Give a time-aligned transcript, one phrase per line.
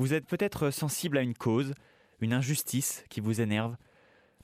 [0.00, 1.74] Vous êtes peut-être sensible à une cause,
[2.22, 3.76] une injustice qui vous énerve.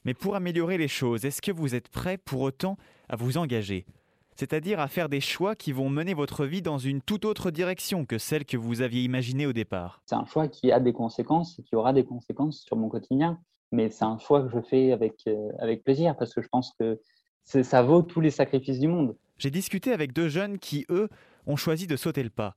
[0.05, 2.77] Mais pour améliorer les choses, est-ce que vous êtes prêt pour autant
[3.09, 3.87] à vous engager?
[4.35, 8.05] C'est-à-dire à faire des choix qui vont mener votre vie dans une toute autre direction
[8.05, 10.03] que celle que vous aviez imaginée au départ?
[10.05, 13.41] C'est un choix qui a des conséquences et qui aura des conséquences sur mon quotidien.
[13.73, 16.75] Mais c'est un choix que je fais avec, euh, avec plaisir parce que je pense
[16.79, 17.01] que
[17.45, 19.17] ça vaut tous les sacrifices du monde.
[19.39, 21.09] J'ai discuté avec deux jeunes qui, eux,
[21.47, 22.55] ont choisi de sauter le pas.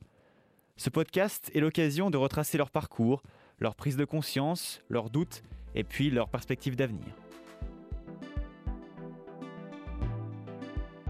[0.79, 3.21] Ce podcast est l'occasion de retracer leur parcours,
[3.59, 5.43] leur prise de conscience, leurs doutes
[5.75, 7.03] et puis leurs perspectives d'avenir.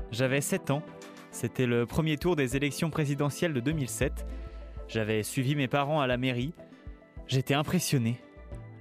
[0.10, 0.82] J'avais 7 ans,
[1.30, 4.26] c'était le premier tour des élections présidentielles de 2007.
[4.88, 6.56] J'avais suivi mes parents à la mairie.
[7.28, 8.20] J'étais impressionné.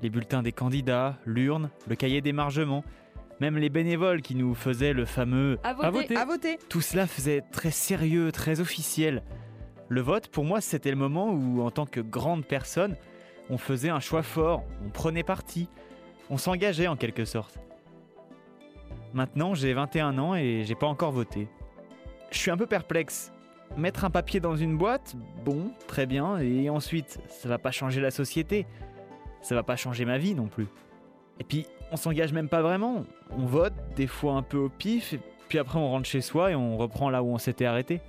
[0.01, 2.82] Les bulletins des candidats, l'urne, le cahier d'émargement,
[3.41, 6.59] même les bénévoles qui nous faisaient le fameux à voter, à voter.
[6.70, 9.23] Tout cela faisait très sérieux, très officiel.
[9.88, 12.96] Le vote, pour moi, c'était le moment où, en tant que grande personne,
[13.48, 15.69] on faisait un choix fort, on prenait parti,
[16.29, 17.59] on s'engageait en quelque sorte.
[19.15, 21.48] Maintenant, j'ai 21 ans et j'ai pas encore voté.
[22.30, 23.32] Je suis un peu perplexe.
[23.76, 28.01] Mettre un papier dans une boîte, bon, très bien, et ensuite, ça va pas changer
[28.01, 28.66] la société.
[29.41, 30.66] Ça va pas changer ma vie non plus.
[31.38, 33.04] Et puis, on s'engage même pas vraiment.
[33.30, 35.15] On vote, des fois un peu au pif,
[35.48, 38.01] puis après on rentre chez soi et on reprend là où on s'était arrêté.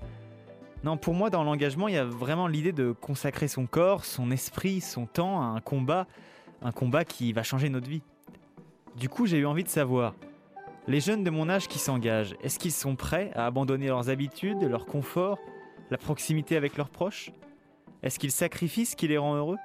[0.82, 4.32] Non, pour moi, dans l'engagement, il y a vraiment l'idée de consacrer son corps, son
[4.32, 6.08] esprit, son temps à un combat,
[6.62, 8.02] un combat qui va changer notre vie.
[8.96, 10.16] Du coup, j'ai eu envie de savoir,
[10.88, 14.64] les jeunes de mon âge qui s'engagent, est-ce qu'ils sont prêts à abandonner leurs habitudes,
[14.64, 15.38] leur confort,
[15.92, 17.32] la proximité avec leurs proches?
[18.02, 19.58] Est-ce qu'ils sacrifient ce qui les rend heureux?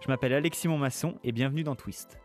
[0.00, 2.18] Je m'appelle Alexis Montmasson et bienvenue dans Twist.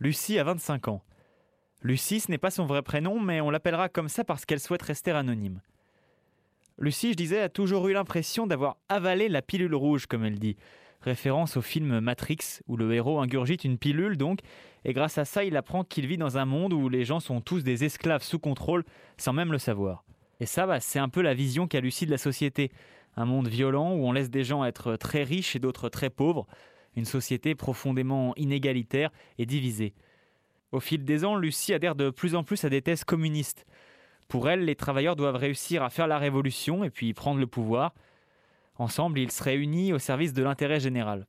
[0.00, 1.02] Lucie a 25 ans.
[1.82, 4.82] Lucie, ce n'est pas son vrai prénom, mais on l'appellera comme ça parce qu'elle souhaite
[4.82, 5.60] rester anonyme.
[6.78, 10.56] Lucie, je disais, a toujours eu l'impression d'avoir avalé la pilule rouge, comme elle dit.
[11.02, 14.40] Référence au film Matrix, où le héros ingurgite une pilule donc,
[14.84, 17.40] et grâce à ça, il apprend qu'il vit dans un monde où les gens sont
[17.40, 18.84] tous des esclaves sous contrôle,
[19.16, 20.04] sans même le savoir.
[20.40, 22.70] Et ça, bah, c'est un peu la vision qu'a Lucie de la société.
[23.16, 26.46] Un monde violent où on laisse des gens être très riches et d'autres très pauvres.
[26.96, 29.94] Une société profondément inégalitaire et divisée.
[30.72, 33.64] Au fil des ans, Lucie adhère de plus en plus à des thèses communistes.
[34.28, 37.94] Pour elle, les travailleurs doivent réussir à faire la révolution et puis prendre le pouvoir.
[38.76, 41.26] Ensemble, ils seraient unis au service de l'intérêt général.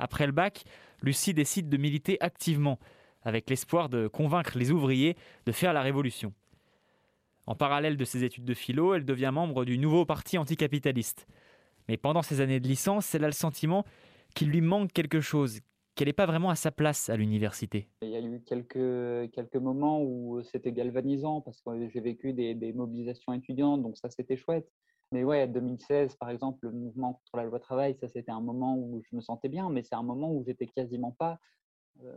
[0.00, 0.64] Après le bac,
[1.02, 2.80] Lucie décide de militer activement,
[3.22, 6.32] avec l'espoir de convaincre les ouvriers de faire la révolution.
[7.46, 11.26] En parallèle de ses études de philo, elle devient membre du nouveau parti anticapitaliste.
[11.88, 13.84] Mais pendant ses années de licence, elle a le sentiment
[14.34, 15.60] qu'il lui manque quelque chose,
[15.94, 17.88] qu'elle n'est pas vraiment à sa place à l'université.
[18.02, 22.72] Il y a eu quelques, quelques moments où c'était galvanisant parce que j'ai vécu des,
[22.72, 24.68] mobilisations étudiantes, donc ça c'était chouette.
[25.12, 28.76] Mais ouais, 2016 par exemple, le mouvement contre la loi travail, ça c'était un moment
[28.76, 31.38] où je me sentais bien, mais c'est un moment où j'étais quasiment pas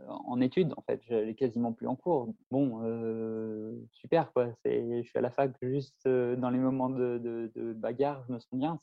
[0.08, 2.32] en études, en fait, j'allais quasiment plus en cours.
[2.50, 4.48] Bon, euh, super, quoi.
[4.64, 8.50] Je suis à la fac juste euh, dans les moments de, bagarre, je me sens
[8.52, 8.78] bien,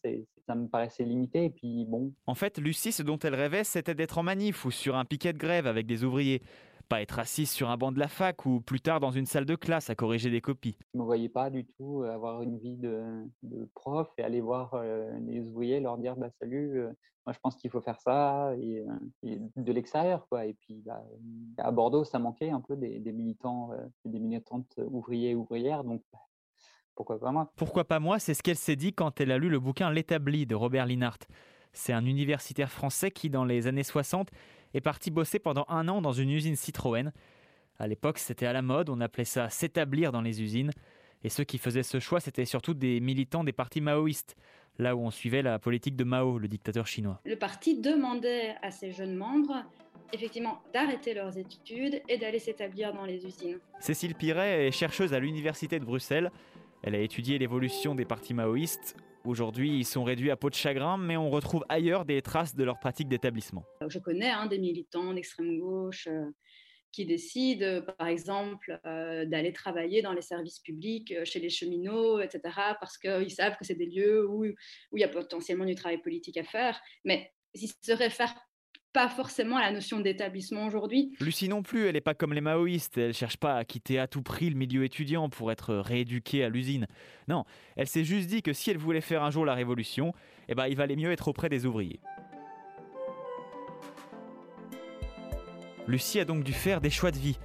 [0.48, 1.46] ça me paraissait limité.
[1.46, 2.12] Et puis, bon.
[2.28, 5.34] En fait, Lucie, ce dont elle rêvait, c'était d'être en manif ou sur un piquet
[5.34, 6.42] de grève avec des ouvriers.
[6.88, 9.46] Pas être assise sur un banc de la fac ou plus tard dans une salle
[9.46, 10.78] de classe à corriger des copies.
[10.94, 13.28] Je ne me voyais pas du tout avoir une vie de,
[13.74, 14.80] prof et aller voir
[15.22, 16.82] les ouvriers, leur dire bah, Salut,
[17.26, 18.84] moi je pense qu'il faut faire ça, et,
[19.24, 20.28] de l'extérieur.
[20.30, 20.46] quoi.
[20.46, 21.04] Et puis bah,
[21.58, 23.72] à Bordeaux, ça manquait un peu des, militants,
[24.06, 25.84] des militantes ouvriers et ouvrières.
[25.84, 26.20] Donc bah,
[26.96, 27.52] pourquoi pas moi?
[27.56, 28.20] Pourquoi pas moi?
[28.20, 31.20] C'est ce qu'elle s'est dit quand elle a lu le bouquin L'établi de Robert Linhart.
[31.74, 34.30] C'est un universitaire français qui, dans les années 60,
[34.76, 37.12] est parti bosser pendant un an dans une usine Citroën.
[37.80, 40.72] À l'époque, c'était à la mode, on appelait ça s'établir dans les usines.
[41.24, 44.36] Et ceux qui faisaient ce choix, c'était surtout des militants des partis maoïstes,
[44.78, 47.20] là où on suivait la politique de Mao, le dictateur chinois.
[47.26, 49.64] Le parti demandait à ses jeunes membres
[50.14, 53.60] effectivement d'arrêter leurs études et d'aller s'établir dans les usines.
[53.80, 56.32] Cécile Piret est chercheuse à l'Université de Bruxelles.
[56.84, 58.96] Elle a étudié l'évolution des partis maoïstes.
[59.26, 62.64] Aujourd'hui, ils sont réduits à peau de chagrin, mais on retrouve ailleurs des traces de
[62.64, 63.64] leur pratique d'établissement.
[63.88, 66.30] Je connais hein, des militants d'extrême gauche euh,
[66.92, 72.20] qui décident, par exemple, euh, d'aller travailler dans les services publics, euh, chez les cheminots,
[72.20, 72.42] etc.,
[72.80, 74.54] parce qu'ils savent que c'est des lieux où, il
[74.94, 76.80] y a potentiellement du travail politique à faire.
[77.04, 78.36] Mais s'ils se réfèrent
[78.96, 81.12] pas forcément la notion d'établissement aujourd'hui.
[81.20, 84.08] Lucie non plus, elle n'est pas comme les maoïstes, elle cherche pas à quitter à
[84.08, 86.88] tout prix le milieu étudiant pour être rééduquée à l'usine.
[87.28, 87.44] Non,
[87.76, 90.14] elle s'est juste dit que si elle voulait faire un jour la révolution,
[90.48, 92.00] eh ben, il valait mieux être auprès des ouvriers.
[95.88, 97.38] Lucie a donc dû faire des choix de vie.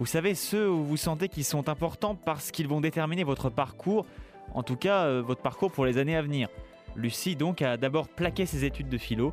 [0.00, 4.06] Vous savez, ceux où vous sentez qu'ils sont importants parce qu'ils vont déterminer votre parcours
[4.54, 6.48] En tout cas, euh, votre parcours pour les années à venir.
[6.96, 9.32] Lucie donc a d'abord plaqué ses études de philo,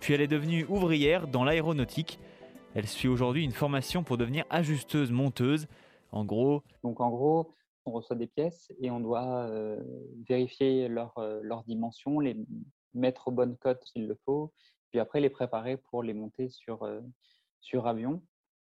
[0.00, 2.18] puis elle est devenue ouvrière dans l'aéronautique.
[2.74, 5.66] Elle suit aujourd'hui une formation pour devenir ajusteuse monteuse.
[6.12, 7.52] En gros, Donc en gros,
[7.84, 9.78] on reçoit des pièces et on doit euh,
[10.28, 12.36] vérifier leur, euh, leur dimension, les
[12.94, 14.52] mettre aux bonnes cotes s'il le faut,
[14.90, 17.00] puis après les préparer pour les monter sur, euh,
[17.60, 18.22] sur avion.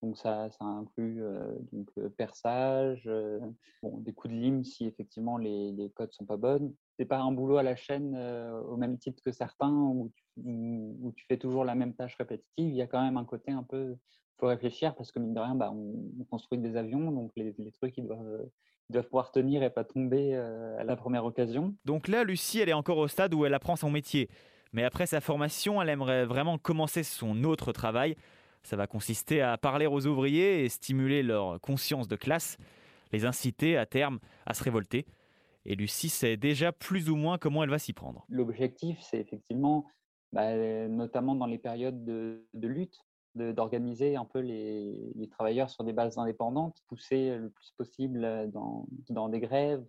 [0.04, 3.40] Donc ça, ça inclut euh, donc, euh, perçage, euh,
[3.82, 6.74] bon, des coups de lime si effectivement les, les cotes sont pas bonnes.
[6.98, 8.14] C'est pas un boulot à la chaîne
[8.68, 10.12] au même titre que certains où
[11.16, 12.68] tu, fais toujours la même tâche répétitive.
[12.68, 13.96] Il y a quand même un côté un peu,
[14.38, 17.54] faut réfléchir parce que mine de rien, bah, on, on construit des avions, donc les,
[17.58, 18.46] les trucs ils doivent,
[18.90, 21.74] ils doivent pouvoir tenir et pas tomber à la première occasion.
[21.84, 24.28] Donc là, Lucie, elle est encore au stade où elle apprend son métier.
[24.72, 28.16] Mais après sa formation, elle aimerait vraiment commencer son autre travail.
[28.64, 32.56] Ça va consister à parler aux ouvriers et stimuler leur conscience de classe,
[33.12, 35.06] les inciter à terme à se révolter.
[35.66, 38.24] Et Lucie sait déjà plus ou moins comment elle va s'y prendre.
[38.30, 39.86] L'objectif, c'est effectivement,
[40.32, 40.56] bah,
[40.88, 42.98] notamment dans les périodes de, lutte,
[43.34, 49.28] d'organiser un peu les, travailleurs sur des bases indépendantes, pousser le plus possible euh, dans,
[49.28, 49.84] des grèves,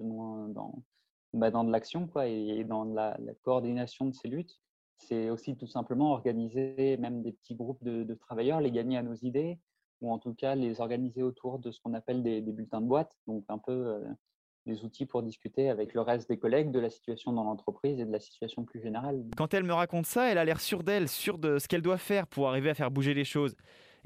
[1.33, 4.60] bah, dans de l'action et dans la coordination de ces luttes.
[4.97, 9.15] C'est aussi tout simplement organiser même des petits groupes de, travailleurs, les gagner à nos
[9.15, 9.59] idées,
[10.01, 12.88] ou en tout cas les organiser autour de ce qu'on appelle des, des bulletins de
[12.88, 14.00] boîte, donc un peu euh,
[14.65, 18.06] des outils pour discuter avec le reste des collègues de la situation dans l'entreprise et
[18.06, 19.24] de la situation plus générale.
[19.38, 21.98] Quand elle me raconte ça, elle a l'air sûre d'elle, sûre de ce qu'elle doit
[21.98, 23.56] faire pour arriver à faire bouger les choses.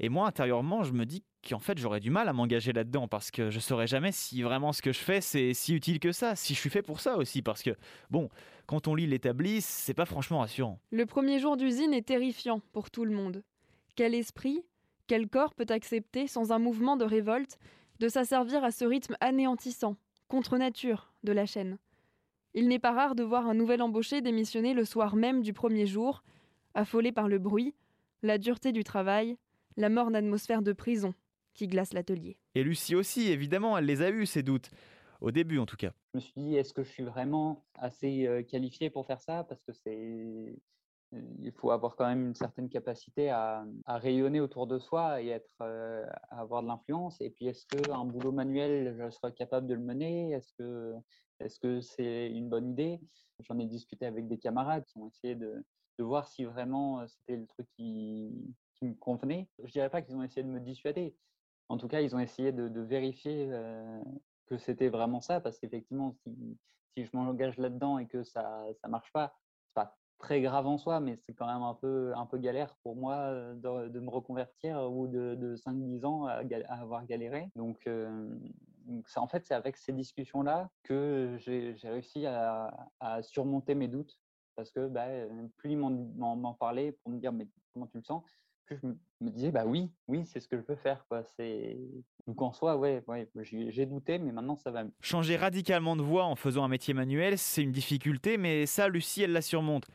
[0.02, 3.30] Et moi, intérieurement, je me dis qu'en fait, j'aurais du mal à m'engager là-dedans parce
[3.30, 6.34] que je saurais jamais si vraiment ce que je fais, c'est si utile que ça,
[6.34, 7.42] si je suis fait pour ça aussi.
[7.42, 7.76] Parce que,
[8.08, 8.30] bon,
[8.64, 10.80] quand on lit l'établi, c'est pas franchement rassurant.
[10.90, 13.42] Le premier jour d'usine est terrifiant pour tout le monde.
[13.94, 14.64] Quel esprit,
[15.06, 17.58] quel corps peut accepter, sans un mouvement de révolte,
[17.98, 19.96] de s'asservir à ce rythme anéantissant,
[20.28, 21.76] contre nature, de la chaîne?
[22.54, 25.86] Il n'est pas rare de voir un nouvel embauché démissionner le soir même du premier
[25.86, 26.22] jour,
[26.72, 27.74] affolé par le bruit,
[28.22, 29.36] la dureté du travail,
[29.76, 31.14] la morne atmosphère de prison
[31.54, 32.38] qui glace l'atelier.
[32.54, 34.70] Et Lucie aussi, évidemment, elle les a eus, ces doutes.
[35.20, 35.92] Au début, en tout cas.
[36.14, 39.44] Je me suis dit, est-ce que je suis vraiment assez euh, qualifié pour faire ça?
[39.44, 40.56] Parce que c'est,
[41.12, 45.20] euh, il faut avoir quand même une certaine capacité à, à rayonner autour de soi
[45.20, 47.20] et être, euh, à avoir de l'influence.
[47.20, 50.30] Et puis, est-ce qu'un boulot manuel, je serais capable de le mener?
[50.30, 50.94] Est-ce que,
[51.38, 52.98] est-ce que c'est une bonne idée?
[53.40, 55.64] J'en ai discuté avec des camarades qui ont essayé de,
[55.98, 58.30] de voir si vraiment c'était le truc qui,
[58.80, 59.48] qui me convenait.
[59.62, 61.14] Je dirais pas qu'ils ont essayé de me dissuader.
[61.68, 64.00] En tout cas, ils ont essayé de, vérifier euh,
[64.46, 66.58] que c'était vraiment ça, parce qu'effectivement, si,
[66.96, 70.98] je m'engage là-dedans et que ça ne marche pas, c'est pas très grave en soi,
[71.00, 74.90] mais c'est quand même un peu, un peu galère pour moi euh, de, me reconvertir
[74.90, 77.50] bout de, de 5-10 ans à, avoir galéré.
[77.54, 78.28] Donc, euh,
[79.06, 82.88] ça, en fait, c'est avec ces discussions-là que j'ai réussi à,
[83.22, 84.18] surmonter mes doutes,
[84.56, 85.06] parce que bah,
[85.56, 88.24] plus ils m'en parlaient pour me dire mais comment tu le sens,
[88.70, 91.04] je me- disais bah oui, oui, c'est ce que je veux faire.
[91.08, 91.22] Quoi.
[91.36, 91.76] C'est...
[92.26, 94.92] Donc en soi, ouais, ouais j'ai douté, mais maintenant ça va mieux.
[95.00, 99.22] Changer radicalement de voie en faisant un métier manuel, c'est une difficulté, mais ça, Lucie,
[99.22, 99.86] elle la surmonte.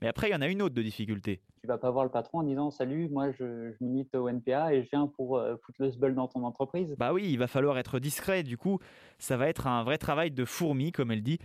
[0.00, 1.40] Mais après, il y en a une autre de difficulté.
[1.60, 4.72] Tu vas pas voir le patron en disant salut, moi je, je milite au NPA
[4.74, 6.94] et je viens pour euh, foutre le sbul dans ton entreprise.
[6.98, 8.78] Bah oui, il va falloir être discret, du coup,
[9.18, 11.38] ça va être un vrai travail de fourmi, comme elle dit.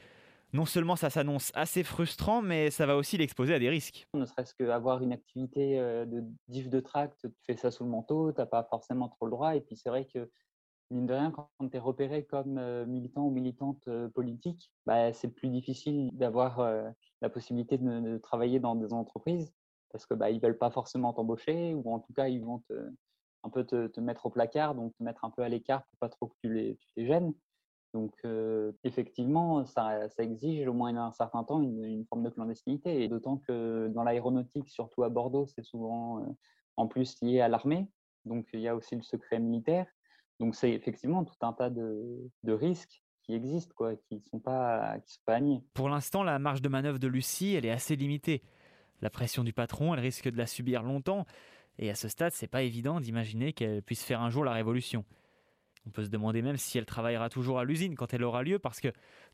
[0.54, 4.08] Non seulement ça s'annonce assez frustrant, mais ça va aussi l'exposer à des risques.
[4.14, 7.90] Ne serait-ce qu'avoir une activité euh, de diff de tract, tu fais ça sous le
[7.90, 9.56] manteau, tu n'as pas forcément trop le droit.
[9.56, 10.30] Et puis c'est vrai que,
[10.92, 15.12] mine de rien, quand tu es repéré comme euh, militant ou militante euh, politique, bah,
[15.12, 16.62] c'est plus difficile d'avoir
[17.22, 19.52] la possibilité de, travailler dans des entreprises
[19.92, 22.74] parce que bah, ils veulent pas forcément t'embaucher ou en tout cas ils vont te,
[23.44, 26.10] un peu te, mettre au placard, donc te mettre un peu à l'écart pour pas
[26.10, 27.34] trop que tu tu les gênes.
[27.94, 33.04] Donc euh, effectivement, ça, ça exige au moins un certain temps une, forme de clandestinité,
[33.04, 36.26] et d'autant que dans l'aéronautique, surtout à Bordeaux, c'est souvent euh,
[36.76, 37.88] en plus lié à l'armée,
[38.26, 39.86] donc il y a aussi le secret militaire.
[40.40, 44.40] Donc c'est effectivement tout un tas de, de risques qui existent, quoi, qui ne sont
[44.40, 45.40] pas, qui sont pas.
[45.76, 48.42] Pour l'instant, la marge de manœuvre de Lucie, elle est assez limitée.
[49.02, 51.26] La pression du patron, elle risque de la subir longtemps,
[51.78, 55.06] et à ce stade, c'est pas évident d'imaginer qu'elle puisse faire un jour la révolution.
[55.86, 58.58] On peut se demander même si elle travaillera toujours à l'usine quand elle aura lieu,
[58.58, 58.88] parce que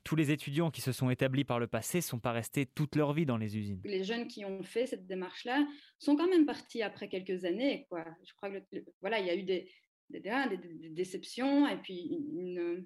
[0.03, 3.13] tous les étudiants qui se sont établis par le passé sont pas restés toute leur
[3.13, 3.81] vie dans les usines.
[3.83, 5.67] Les jeunes qui ont fait cette démarche-là
[5.99, 7.87] sont quand même partis après quelques années.
[7.91, 8.63] Je crois que
[9.01, 9.69] voilà, il y a eu des,
[10.09, 12.85] des, déceptions et puis une,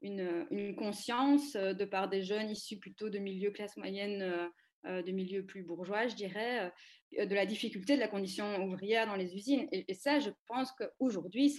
[0.00, 4.50] une, conscience de part des jeunes issus plutôt de milieux classe moyenne
[4.84, 6.72] de milieux plus bourgeois, je dirais,
[7.12, 9.68] de la difficulté de la condition ouvrière dans les usines.
[9.72, 11.54] Et, ça, je pense qu'aujourd'hui,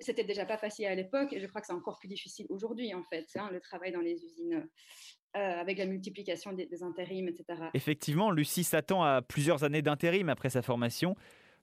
[0.00, 2.94] c'était déjà pas facile à l'époque, et je crois que c'est encore plus difficile aujourd'hui,
[2.94, 4.68] en fait, hein, le travail dans les usines.
[5.32, 7.68] avec la multiplication des, des intérims, etc.
[7.74, 11.16] Effectivement, Lucie s'attend à plusieurs années d'intérim après sa formation,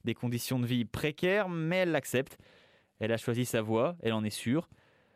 [0.04, 2.38] des conditions de vie précaires, mais elle l'accepte.
[3.00, 4.70] Elle a choisi sa voie, elle en est sûre.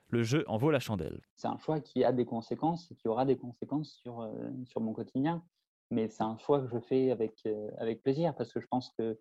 [0.10, 1.22] Le jeu en vaut la chandelle.
[1.36, 4.32] C'est un choix qui a des conséquences et qui aura des conséquences sur, euh,
[4.66, 5.44] sur mon quotidien.
[5.92, 8.92] Mais c'est un choix que je fais avec, euh, avec plaisir parce que je pense
[8.98, 9.20] que,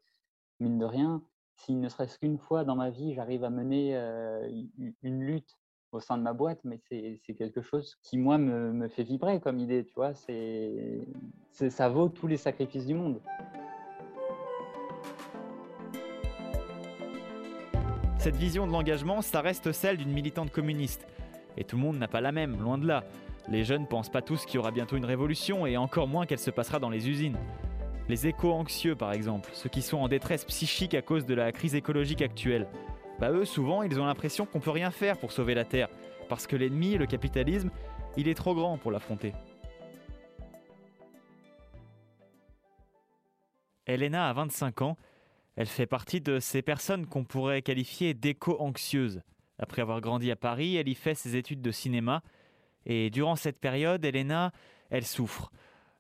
[0.61, 1.23] mine de rien,
[1.57, 4.49] si ne serait-ce qu'une fois dans ma vie, j'arrive à mener euh,
[5.03, 5.59] une lutte
[5.95, 9.59] au sein de ma boîte, mais c'est quelque chose qui, moi, me, fait vibrer comme
[9.59, 10.13] idée, tu vois.
[11.53, 13.21] Ça vaut tous les sacrifices du monde.
[18.19, 21.07] Cette vision de l'engagement, ça reste celle d'une militante communiste.
[21.57, 23.05] Et tout le monde n'a pas la même, loin de là.
[23.49, 26.39] Les jeunes pensent pas tous qu'il y aura bientôt une révolution et encore moins qu'elle
[26.39, 27.37] se passera dans les usines.
[28.09, 31.75] Les éco-anxieux, par exemple, ceux qui sont en détresse psychique à cause de la crise
[31.75, 32.69] écologique actuelle,
[33.19, 35.89] bah eux, souvent, ils ont l'impression qu'on peut rien faire pour sauver la Terre,
[36.29, 37.71] parce que l'ennemi, le capitalisme,
[38.17, 39.33] il est trop grand pour l'affronter.
[43.87, 44.97] Elena a 25 ans,
[45.57, 49.23] elle fait partie de ces personnes qu'on pourrait qualifier d'éco-anxieuses.
[49.59, 52.23] Après avoir grandi à Paris, elle y fait ses études de cinéma.
[52.87, 54.53] Et durant cette période, Elena,
[54.91, 55.51] elle souffre.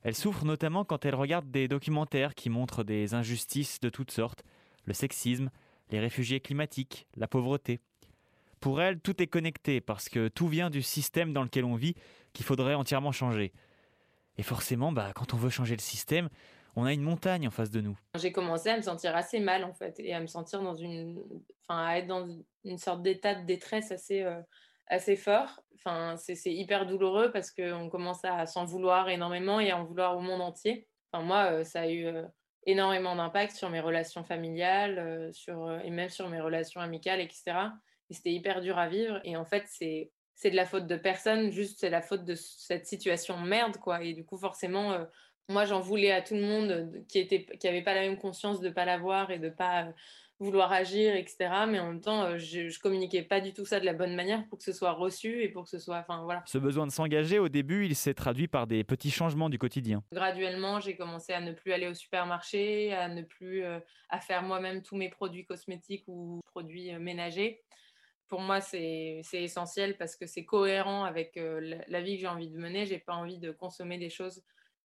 [0.02, 4.44] Elle souffre notamment quand elle regarde des documentaires qui montrent des injustices de toutes sortes,
[4.84, 5.50] le sexisme,
[5.90, 7.80] les réfugiés climatiques, la pauvreté.
[8.60, 11.94] Pour elle, tout est connecté parce que tout vient du système dans lequel on vit
[12.32, 13.52] qu'il faudrait entièrement changer.
[14.36, 16.28] Et forcément, bah, quand on veut changer le système,
[16.76, 17.98] on a une montagne en face de nous.
[18.16, 21.22] J'ai commencé à me sentir assez mal en fait et à me sentir dans une,
[21.68, 22.28] enfin à être dans
[22.64, 24.40] une sorte d'état de détresse assez euh,
[24.86, 25.60] assez fort.
[25.74, 30.16] Enfin c'est hyper douloureux parce qu'on commence à s'en vouloir énormément et à en vouloir
[30.16, 30.88] au monde entier.
[31.12, 32.24] Enfin moi euh, ça a eu euh,
[32.66, 37.44] énormément d'impact sur mes relations familiales, sur et même sur mes relations amicales etc.
[38.10, 40.10] Et c'était hyper dur à vivre et en fait c'est
[40.44, 44.02] de la faute de personne, juste c'est la faute de cette situation merde quoi.
[44.02, 45.06] Et du coup forcément
[45.48, 48.70] moi, j'en voulais à tout le monde qui était, qui pas la même conscience de
[48.70, 49.92] pas l'avoir et de pas
[50.38, 51.36] vouloir agir, etc.
[51.68, 54.46] Mais en même temps, je, je communiquais pas du tout ça de la bonne manière
[54.48, 56.42] pour que ce soit reçu et pour que ce soit, enfin voilà.
[56.46, 60.02] Ce besoin de s'engager, au début, il s'est traduit par des petits changements du quotidien.
[60.12, 64.82] Graduellement, j'ai commencé à ne plus aller au supermarché, à ne plus à faire moi-même
[64.82, 67.62] tous mes produits cosmétiques ou produits ménagers.
[68.28, 71.38] Pour moi, c'est essentiel parce que c'est cohérent avec
[71.88, 72.86] la vie que j'ai envie de mener.
[72.86, 74.42] J'ai pas envie de consommer des choses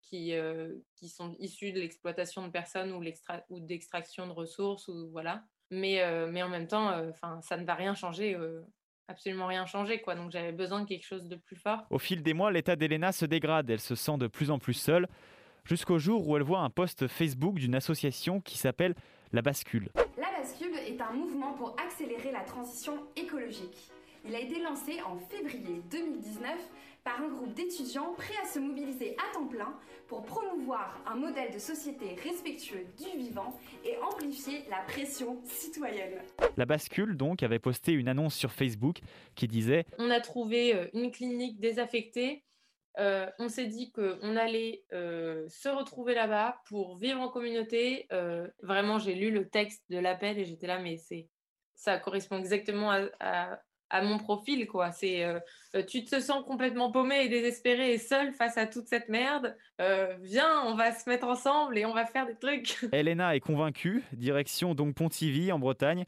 [0.04, 3.04] qui, euh, qui sont issus de l'exploitation de personnes ou,
[3.50, 4.88] ou d'extraction de ressources.
[4.88, 5.44] Ou, voilà.
[5.72, 8.38] mais, euh, mais en même temps, euh, enfin ça ne va rien changer
[9.08, 10.02] absolument rien changer.
[10.02, 10.16] Quoi.
[10.16, 11.80] Donc j'avais besoin de quelque chose de plus fort.
[11.90, 13.70] Au fil des mois, l'état d'Elena se dégrade.
[13.70, 15.08] Elle se sent de plus en plus seule,
[15.66, 18.96] jusqu'au jour où elle voit un post Facebook d'une association qui s'appelle
[19.32, 19.90] La Bascule.
[20.18, 23.92] La Bascule est un mouvement pour accélérer la transition écologique.
[24.26, 26.50] Il a été lancé en février 2019
[27.04, 29.78] par un groupe d'étudiants prêts à se mobiliser à temps plein
[30.08, 36.22] pour promouvoir un modèle de société respectueux du vivant et amplifier la pression citoyenne.
[36.56, 39.02] La bascule donc avait posté une annonce sur Facebook
[39.36, 42.46] qui disait On a trouvé euh, une clinique désaffectée.
[43.00, 48.08] Euh, on s'est dit qu'on allait euh, se retrouver là-bas pour vivre en communauté.
[48.62, 51.28] vraiment, j'ai lu le texte de l'appel et j'étais là, mais c'est
[51.76, 53.60] ça correspond exactement à, à
[54.02, 54.92] mon profil, quoi.
[54.92, 55.40] C'est euh,
[55.76, 59.56] euh, tu te sens complètement paumé et désespéré et seul face à toute cette merde.
[59.82, 62.78] Euh, viens, on va se mettre ensemble et on va faire des trucs.
[62.92, 64.04] Elena est convaincue.
[64.14, 66.06] Direction donc Pontivy en Bretagne.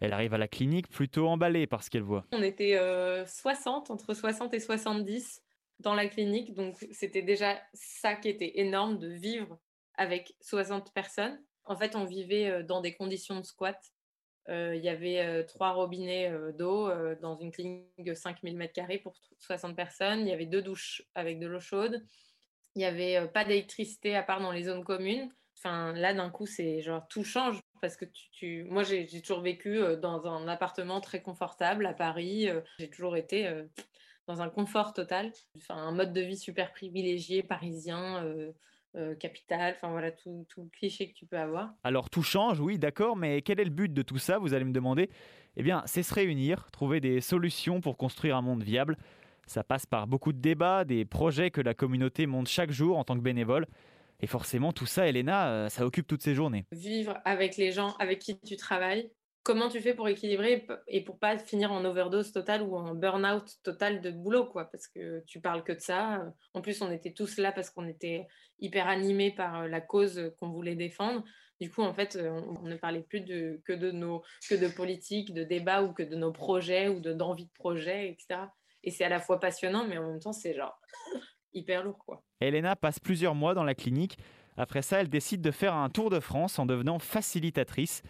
[0.00, 2.24] Elle arrive à la clinique plutôt emballée par ce qu'elle voit.
[2.32, 2.76] On était
[3.24, 5.42] 60, entre 60 et 70
[5.78, 9.58] dans la clinique, donc c'était déjà ça qui était énorme de vivre
[9.94, 11.40] avec 60 personnes.
[11.64, 13.78] En fait, on vivait dans des conditions de squat
[14.48, 20.20] il y avait trois robinets d'eau dans une clinique de 5000 m2 pour 60 personnes.
[20.20, 22.02] Il y avait deux douches avec de l'eau chaude.
[22.74, 25.30] Il n'y avait pas d'électricité à part dans les zones communes.
[25.58, 29.80] Enfin, là, d'un coup, c'est genre tout change parce que tu, moi, j'ai toujours vécu
[30.00, 32.48] dans un appartement très confortable à Paris.
[32.78, 33.48] J'ai toujours été
[34.26, 35.32] dans un confort total.
[35.56, 38.24] Enfin, un mode de vie super privilégié, parisien
[39.18, 41.72] capital, enfin voilà, tout, tout, cliché que tu peux avoir.
[41.84, 44.64] Alors tout change, oui, d'accord, mais quel est le but de tout ça, vous allez
[44.64, 45.08] me demander?
[45.56, 48.96] Eh bien, c'est se réunir, trouver des solutions pour construire un monde viable.
[49.46, 53.04] Ça passe par beaucoup de débats, des projets que la communauté monte chaque jour en
[53.04, 53.66] tant que bénévole.
[54.20, 56.64] Et forcément, tout ça, Elena, euh, ça occupe toutes ces journées.
[56.70, 59.10] Vivre avec les gens avec qui tu travailles,
[59.42, 63.58] comment tu fais pour équilibrer et pour pas finir en overdose totale ou en burn-out
[63.62, 66.24] total de boulot, quoi, parce que tu parles que de ça.
[66.54, 68.26] En plus, on était tous là parce qu'on était
[68.60, 71.24] hyper animés par la cause qu'on voulait défendre.
[71.60, 73.24] Du coup, en fait, on, ne parlait plus
[73.64, 77.44] que, de nos, que de politique, de débat ou que de nos projets ou d'envie
[77.44, 78.40] de, de projet, etc.
[78.84, 80.80] Et c'est à la fois passionnant, mais en même temps, c'est genre
[81.52, 82.22] hyper lourd, quoi.
[82.40, 84.18] Elena passe plusieurs mois dans la clinique.
[84.56, 88.02] Après ça, elle décide de faire un tour de France en devenant facilitatrice.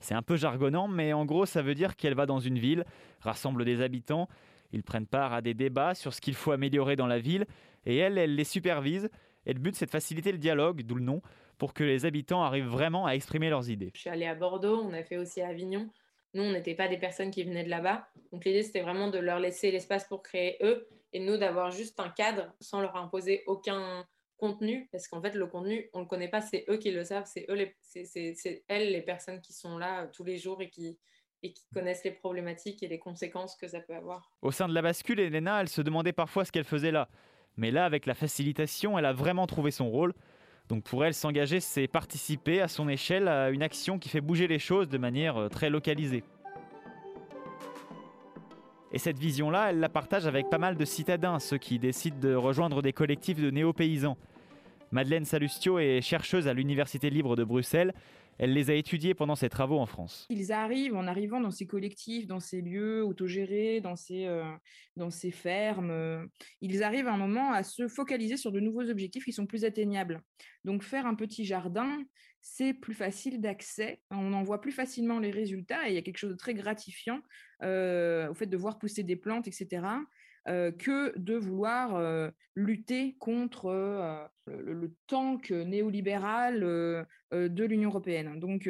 [0.00, 2.84] C'est un peu jargonnant, mais en gros, ça veut dire qu'elle va dans une ville,
[3.20, 4.28] rassemble des habitants,
[4.72, 7.46] ils prennent part à des débats sur ce qu'il faut améliorer dans la ville,
[7.86, 9.08] et elle, elle les supervise.
[9.46, 11.22] Et le but, c'est de faciliter le dialogue, d'où le nom,
[11.56, 13.90] pour que les habitants arrivent vraiment à exprimer leurs idées.
[13.94, 15.88] Je suis allée à Bordeaux, on a fait aussi à Avignon.
[16.34, 18.06] Nous, on n'était pas des personnes qui venaient de là-bas.
[18.32, 21.98] Donc l'idée, c'était vraiment de leur laisser l'espace pour créer eux, et nous d'avoir juste
[22.00, 24.06] un cadre sans leur imposer aucun
[24.38, 27.04] contenu, parce qu'en fait, le contenu, on ne le connaît pas, c'est eux qui le
[27.04, 30.70] savent, c'est eux, c'est elles les personnes qui sont là euh, tous les jours et
[30.70, 30.98] qui,
[31.42, 34.32] et qui connaissent les problématiques et les conséquences que ça peut avoir.
[34.40, 37.08] Au sein de la bascule, Elena, elle se demandait parfois ce qu'elle faisait là.
[37.56, 40.14] Mais là, avec la facilitation, elle a vraiment trouvé son rôle.
[40.68, 44.46] Donc pour elle, s'engager, c'est participer à son échelle à une action qui fait bouger
[44.46, 46.22] les choses de manière euh, très localisée.
[48.92, 52.34] Et cette vision-là, elle la partage avec pas mal de citadins, ceux qui décident de
[52.34, 54.16] rejoindre des collectifs de néo-paysans.
[54.92, 57.92] Madeleine Salustio est chercheuse à l'Université libre de Bruxelles.
[58.38, 60.26] Elle les a étudiés pendant ses travaux en France.
[60.30, 64.44] Ils arrivent en arrivant dans ces collectifs, dans ces lieux autogérés, dans ces, euh,
[64.96, 65.90] dans ces fermes.
[65.90, 66.24] Euh,
[66.60, 69.64] ils arrivent à un moment à se focaliser sur de nouveaux objectifs qui sont plus
[69.64, 70.22] atteignables.
[70.64, 71.98] Donc faire un petit jardin,
[72.40, 74.00] c'est plus facile d'accès.
[74.10, 76.54] On en voit plus facilement les résultats et il y a quelque chose de très
[76.54, 77.20] gratifiant
[77.62, 79.82] euh, au fait de voir pousser des plantes, etc.
[80.48, 88.40] Euh, que de vouloir euh, lutter contre euh, le, tank néolibéral de l'Union européenne.
[88.40, 88.68] Donc,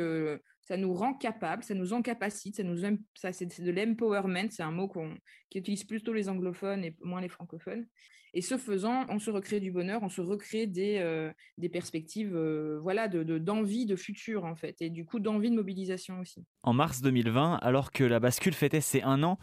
[0.61, 2.79] ça nous rend capables, ça nous encapacite, ça nous
[3.15, 5.17] ça c'est de l'empowerment, c'est un mot qu'on
[5.51, 7.87] qui utilise plutôt les anglophones et moins les francophones.
[8.35, 12.37] Et ce faisant, on se recrée du bonheur, on se recrée des, des perspectives
[12.83, 16.45] voilà, de, d'envie de, futur, en fait, et du coup d'envie de mobilisation aussi.
[16.65, 19.39] En mars 2020, alors que la bascule fêtait ses un an,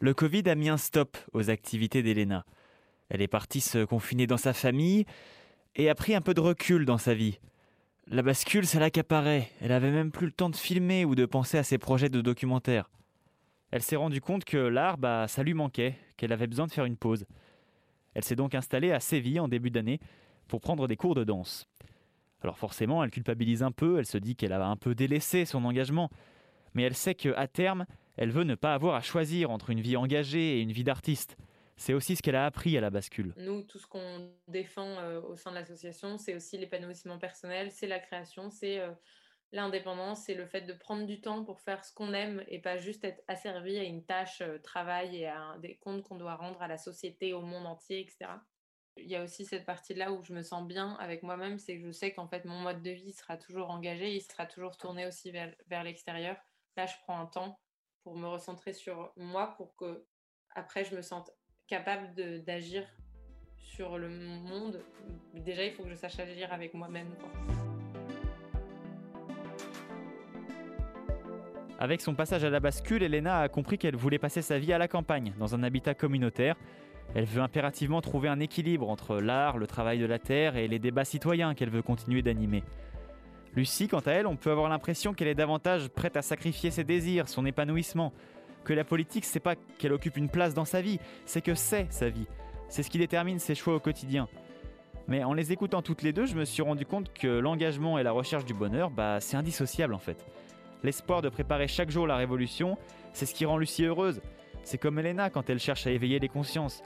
[0.00, 2.44] le Covid a mis un stop aux activités d'Elena.
[3.08, 5.06] Elle est partie se confiner dans sa famille
[5.74, 7.38] et a pris un peu de recul dans sa vie.
[8.08, 9.50] La bascule, ça l'accaparait.
[9.60, 12.20] Elle avait même plus le temps de filmer ou de penser à ses projets de
[12.20, 12.90] documentaire.
[13.70, 16.84] Elle s'est rendue compte que l'art, bah, ça lui manquait, qu'elle avait besoin de faire
[16.84, 17.26] une pause.
[18.14, 20.00] Elle s'est donc installée à Séville en début d'année
[20.46, 21.68] pour prendre des cours de danse.
[22.42, 25.64] Alors forcément, elle culpabilise un peu, elle se dit qu'elle a un peu délaissé son
[25.64, 26.10] engagement,
[26.74, 29.96] mais elle sait qu'à terme, elle veut ne pas avoir à choisir entre une vie
[29.96, 31.36] engagée et une vie d'artiste.
[31.76, 33.34] C'est aussi ce qu'elle a appris à la bascule.
[33.36, 37.86] Nous, tout ce qu'on défend euh, au sein de l'association, c'est aussi l'épanouissement personnel, c'est
[37.86, 38.92] la création, c'est euh,
[39.52, 42.78] l'indépendance, c'est le fait de prendre du temps pour faire ce qu'on aime et pas
[42.78, 46.62] juste être asservi à une tâche, euh, travail et à des comptes qu'on doit rendre
[46.62, 48.30] à la société, au monde entier, etc.
[48.96, 51.84] Il y a aussi cette partie-là où je me sens bien avec moi-même, c'est que
[51.84, 55.06] je sais qu'en fait mon mode de vie sera toujours engagé, il sera toujours tourné
[55.06, 56.38] aussi vers, vers l'extérieur.
[56.78, 57.58] Là, je prends un temps
[58.06, 60.04] pour me recentrer sur moi pour que
[60.54, 61.32] après je me sente
[61.66, 62.14] capable
[62.44, 62.86] d'agir
[63.56, 64.80] sur le monde.
[65.34, 67.08] Déjà, il faut que je sache agir avec moi-même.
[71.80, 74.78] Avec son passage à la bascule, Elena a compris qu'elle voulait passer sa vie à
[74.78, 76.54] la campagne, dans un habitat communautaire.
[77.16, 80.78] Elle veut impérativement trouver un équilibre entre l'art, le travail de la terre et les
[80.78, 82.62] débats citoyens qu'elle veut continuer d'animer.
[83.56, 86.84] Lucie, quant à elle, on peut avoir l'impression qu'elle est davantage prête à sacrifier ses
[86.84, 88.12] désirs, son épanouissement.
[88.64, 91.90] Que la politique, c'est pas qu'elle occupe une place dans sa vie, c'est que c'est
[91.90, 92.26] sa vie.
[92.68, 94.28] C'est ce qui détermine ses choix au quotidien.
[95.08, 98.02] Mais en les écoutant toutes les deux, je me suis rendu compte que l'engagement et
[98.02, 100.26] la recherche du bonheur, bah, c'est indissociable en fait.
[100.82, 102.76] L'espoir de préparer chaque jour la révolution,
[103.14, 104.20] c'est ce qui rend Lucie heureuse.
[104.64, 106.82] C'est comme Elena quand elle cherche à éveiller les consciences.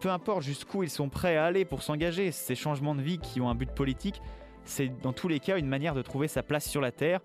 [0.00, 3.40] Peu importe jusqu'où ils sont prêts à aller pour s'engager, ces changements de vie qui
[3.42, 4.22] ont un but politique,
[4.68, 7.20] c'est dans tous les cas une manière de trouver sa place sur la Terre,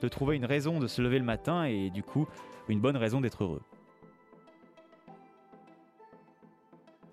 [0.00, 2.26] de trouver une raison de se lever le matin et du coup
[2.68, 3.62] une bonne raison d'être heureux.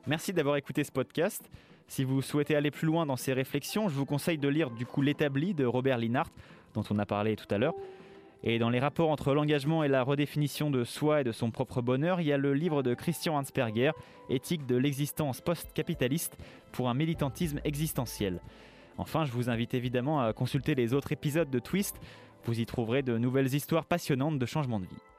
[0.08, 1.50] Merci d'avoir écouté ce podcast.
[1.88, 4.86] Si vous souhaitez aller plus loin dans ces réflexions, je vous conseille de lire du
[4.86, 6.32] coup L'établi de Robert Linhart,
[6.74, 7.76] dont on a parlé tout à l'heure.
[8.44, 11.82] Et dans les rapports entre l'engagement et la redéfinition de soi et de son propre
[11.82, 13.92] bonheur, il y a le livre de Christian Hansperger,
[14.30, 16.38] Éthique de l'existence post-capitaliste
[16.72, 18.40] pour un militantisme existentiel.
[18.98, 21.98] Enfin, je vous invite évidemment à consulter les autres épisodes de Twist.
[22.46, 25.11] Vous y trouverez de nouvelles histoires passionnantes de changement de vie.